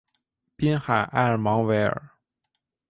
[0.57, 2.09] 滨海埃尔芒维尔。